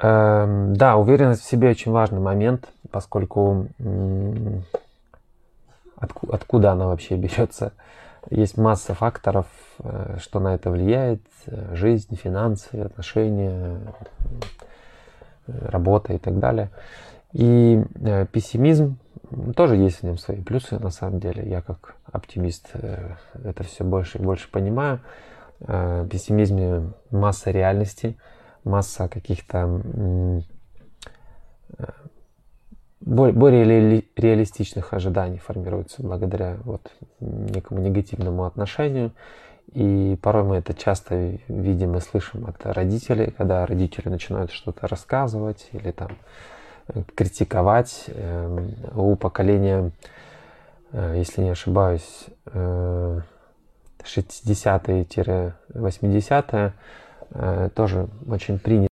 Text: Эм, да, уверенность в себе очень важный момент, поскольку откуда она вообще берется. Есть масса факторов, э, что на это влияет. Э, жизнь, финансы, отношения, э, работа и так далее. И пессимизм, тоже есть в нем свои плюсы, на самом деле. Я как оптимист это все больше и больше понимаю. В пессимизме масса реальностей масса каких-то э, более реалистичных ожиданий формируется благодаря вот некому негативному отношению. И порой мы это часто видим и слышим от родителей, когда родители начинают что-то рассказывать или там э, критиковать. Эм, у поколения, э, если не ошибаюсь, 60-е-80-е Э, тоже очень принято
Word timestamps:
Эм, 0.00 0.74
да, 0.76 0.96
уверенность 0.96 1.42
в 1.42 1.50
себе 1.50 1.70
очень 1.70 1.90
важный 1.90 2.20
момент, 2.20 2.68
поскольку 2.90 3.68
откуда 6.30 6.72
она 6.72 6.86
вообще 6.86 7.16
берется. 7.16 7.72
Есть 8.30 8.56
масса 8.56 8.94
факторов, 8.94 9.46
э, 9.82 10.18
что 10.20 10.38
на 10.38 10.54
это 10.54 10.70
влияет. 10.70 11.20
Э, 11.46 11.74
жизнь, 11.74 12.14
финансы, 12.14 12.76
отношения, 12.76 13.80
э, 15.48 15.68
работа 15.68 16.12
и 16.12 16.18
так 16.18 16.38
далее. 16.38 16.70
И 17.32 17.82
пессимизм, 18.32 18.96
тоже 19.56 19.76
есть 19.76 20.00
в 20.00 20.02
нем 20.04 20.18
свои 20.18 20.40
плюсы, 20.42 20.78
на 20.78 20.90
самом 20.90 21.20
деле. 21.20 21.48
Я 21.48 21.60
как 21.60 21.96
оптимист 22.10 22.70
это 22.74 23.64
все 23.64 23.84
больше 23.84 24.18
и 24.18 24.22
больше 24.22 24.50
понимаю. 24.50 25.00
В 25.60 26.08
пессимизме 26.08 26.90
масса 27.10 27.50
реальностей 27.50 28.16
масса 28.68 29.08
каких-то 29.08 29.80
э, 31.76 31.86
более 33.00 34.02
реалистичных 34.16 34.92
ожиданий 34.92 35.38
формируется 35.38 36.02
благодаря 36.02 36.58
вот 36.64 36.90
некому 37.20 37.80
негативному 37.80 38.44
отношению. 38.44 39.12
И 39.72 40.18
порой 40.22 40.42
мы 40.44 40.56
это 40.56 40.74
часто 40.74 41.38
видим 41.48 41.94
и 41.96 42.00
слышим 42.00 42.44
от 42.46 42.64
родителей, 42.66 43.30
когда 43.30 43.64
родители 43.66 44.08
начинают 44.08 44.50
что-то 44.50 44.88
рассказывать 44.88 45.68
или 45.72 45.90
там 45.90 46.16
э, 46.88 47.02
критиковать. 47.14 48.04
Эм, 48.08 48.74
у 48.94 49.16
поколения, 49.16 49.90
э, 50.92 51.14
если 51.18 51.40
не 51.42 51.50
ошибаюсь, 51.50 52.26
60-е-80-е 54.04 56.72
Э, 57.34 57.68
тоже 57.74 58.08
очень 58.26 58.58
принято 58.58 58.86